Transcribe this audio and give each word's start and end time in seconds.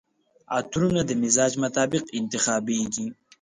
عطرونه 0.59 1.01
د 1.05 1.11
مزاج 1.21 1.53
مطابق 1.63 2.03
انتخابیږي. 2.19 3.07